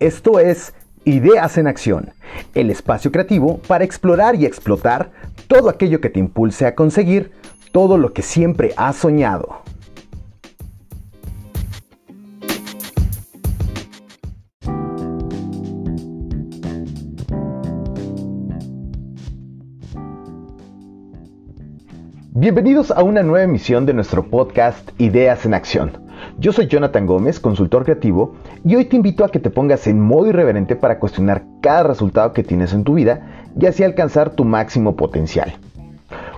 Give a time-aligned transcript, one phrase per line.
[0.00, 2.10] Esto es Ideas en Acción,
[2.54, 5.10] el espacio creativo para explorar y explotar
[5.48, 7.32] todo aquello que te impulse a conseguir
[7.72, 9.62] todo lo que siempre has soñado.
[22.30, 26.07] Bienvenidos a una nueva emisión de nuestro podcast Ideas en Acción.
[26.40, 28.34] Yo soy Jonathan Gómez, consultor creativo,
[28.64, 32.32] y hoy te invito a que te pongas en modo irreverente para cuestionar cada resultado
[32.32, 35.56] que tienes en tu vida y así alcanzar tu máximo potencial.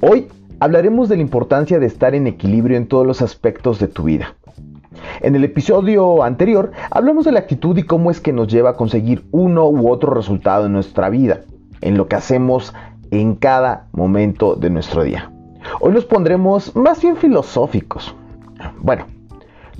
[0.00, 0.28] Hoy
[0.60, 4.34] hablaremos de la importancia de estar en equilibrio en todos los aspectos de tu vida.
[5.20, 8.76] En el episodio anterior hablamos de la actitud y cómo es que nos lleva a
[8.76, 11.42] conseguir uno u otro resultado en nuestra vida,
[11.82, 12.72] en lo que hacemos
[13.10, 15.30] en cada momento de nuestro día.
[15.80, 18.14] Hoy nos pondremos más bien filosóficos.
[18.80, 19.04] Bueno,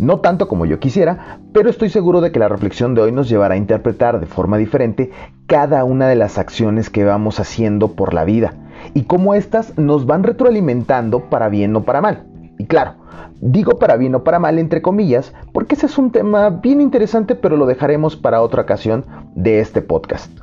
[0.02, 3.29] no tanto como yo quisiera, pero estoy seguro de que la reflexión de hoy nos
[3.29, 5.13] llevará a interpretar de forma diferente
[5.46, 8.54] cada una de las acciones que vamos haciendo por la vida
[8.95, 12.26] y cómo éstas nos van retroalimentando para bien o para mal.
[12.59, 12.96] Y claro,
[13.41, 17.37] digo para bien o para mal entre comillas, porque ese es un tema bien interesante,
[17.37, 19.04] pero lo dejaremos para otra ocasión
[19.37, 20.37] de este podcast.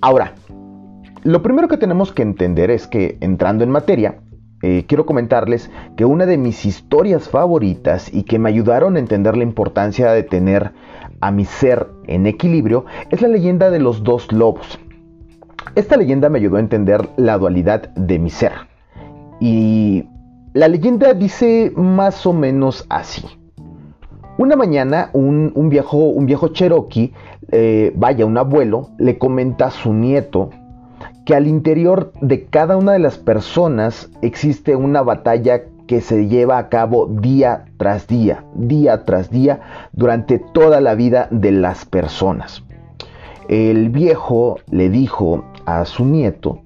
[0.00, 0.32] Ahora,
[1.22, 4.20] lo primero que tenemos que entender es que, entrando en materia,
[4.62, 9.36] eh, quiero comentarles que una de mis historias favoritas y que me ayudaron a entender
[9.36, 10.72] la importancia de tener
[11.20, 14.78] a mi ser en equilibrio es la leyenda de los dos lobos.
[15.74, 18.52] Esta leyenda me ayudó a entender la dualidad de mi ser.
[19.40, 20.04] Y
[20.52, 23.24] la leyenda dice más o menos así.
[24.36, 27.12] Una mañana un, viejo, un viejo cherokee,
[27.52, 30.50] eh, vaya, un abuelo, le comenta a su nieto
[31.30, 36.58] que al interior de cada una de las personas existe una batalla que se lleva
[36.58, 39.60] a cabo día tras día, día tras día,
[39.92, 42.64] durante toda la vida de las personas.
[43.48, 46.62] El viejo le dijo a su nieto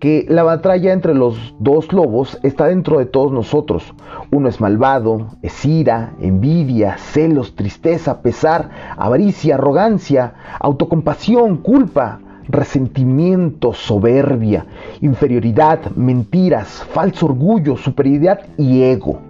[0.00, 3.94] que la batalla entre los dos lobos está dentro de todos nosotros.
[4.32, 12.18] Uno es malvado, es ira, envidia, celos, tristeza, pesar, avaricia, arrogancia, autocompasión, culpa,
[12.48, 14.66] resentimiento, soberbia,
[15.00, 19.20] inferioridad, mentiras, falso orgullo, superioridad y ego.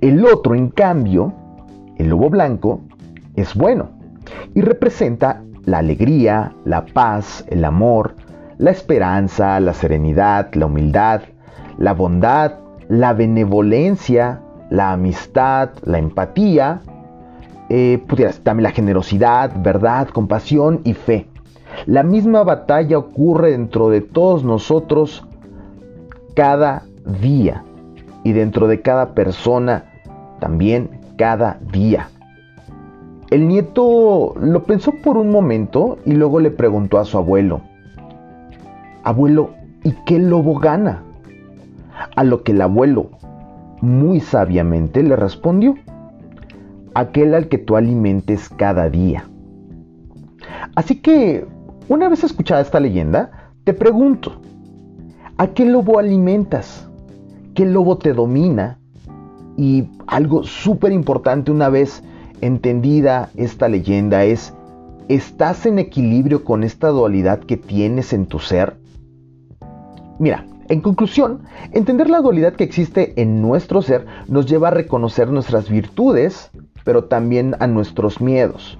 [0.00, 1.32] El otro, en cambio,
[1.96, 2.80] el lobo blanco,
[3.34, 3.90] es bueno
[4.54, 8.14] y representa la alegría, la paz, el amor,
[8.58, 11.22] la esperanza, la serenidad, la humildad,
[11.78, 12.54] la bondad,
[12.88, 14.40] la benevolencia,
[14.70, 16.80] la amistad, la empatía,
[17.68, 18.02] eh,
[18.42, 21.28] también la generosidad, verdad, compasión y fe.
[21.86, 25.26] La misma batalla ocurre dentro de todos nosotros
[26.34, 26.82] cada
[27.20, 27.64] día
[28.24, 29.84] y dentro de cada persona
[30.40, 32.08] también cada día.
[33.30, 37.60] El nieto lo pensó por un momento y luego le preguntó a su abuelo,
[39.04, 39.50] abuelo,
[39.84, 41.02] ¿y qué lobo gana?
[42.16, 43.10] A lo que el abuelo
[43.80, 45.74] muy sabiamente le respondió,
[46.94, 49.24] aquel al que tú alimentes cada día.
[50.74, 51.46] Así que
[51.88, 54.40] una vez escuchada esta leyenda, te pregunto,
[55.36, 56.88] ¿a qué lobo alimentas?
[57.54, 58.78] ¿Qué lobo te domina?
[59.56, 62.02] Y algo súper importante una vez
[62.40, 64.54] entendida esta leyenda es,
[65.08, 68.76] ¿estás en equilibrio con esta dualidad que tienes en tu ser?
[70.18, 71.40] Mira, en conclusión,
[71.72, 76.50] entender la dualidad que existe en nuestro ser nos lleva a reconocer nuestras virtudes,
[76.84, 78.78] pero también a nuestros miedos.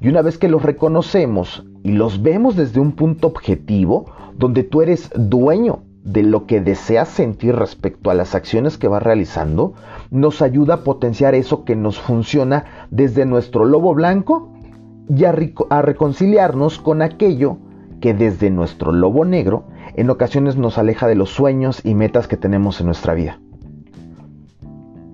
[0.00, 4.82] Y una vez que los reconocemos y los vemos desde un punto objetivo, donde tú
[4.82, 9.74] eres dueño de lo que deseas sentir respecto a las acciones que vas realizando,
[10.10, 14.52] nos ayuda a potenciar eso que nos funciona desde nuestro lobo blanco
[15.08, 15.32] y a,
[15.82, 17.58] reconciliarnos con aquello
[18.00, 19.64] que desde nuestro lobo negro
[19.94, 23.40] en ocasiones nos aleja de los sueños y metas que tenemos en nuestra vida.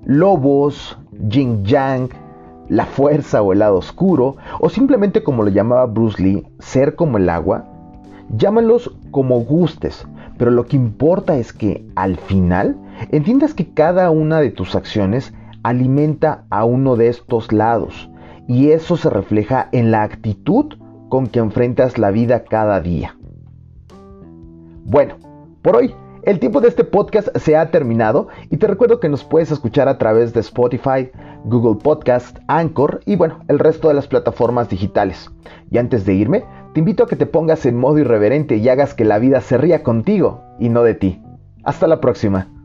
[0.04, 0.98] Lobos,
[1.28, 2.10] yin yang,
[2.68, 7.18] la fuerza o el lado oscuro, o simplemente como lo llamaba Bruce Lee, ser como
[7.18, 7.64] el agua,
[8.36, 10.06] llámalos como gustes,
[10.38, 12.76] pero lo que importa es que al final
[13.10, 15.32] entiendas que cada una de tus acciones
[15.62, 18.10] alimenta a uno de estos lados,
[18.48, 20.74] y eso se refleja en la actitud
[21.08, 23.16] con que enfrentas la vida cada día.
[24.84, 25.16] Bueno,
[25.62, 29.22] por hoy el tiempo de este podcast se ha terminado y te recuerdo que nos
[29.22, 31.10] puedes escuchar a través de Spotify,
[31.46, 35.30] Google Podcast, Anchor y bueno, el resto de las plataformas digitales.
[35.70, 36.44] Y antes de irme,
[36.74, 39.56] te invito a que te pongas en modo irreverente y hagas que la vida se
[39.56, 41.22] ría contigo y no de ti.
[41.62, 42.55] Hasta la próxima.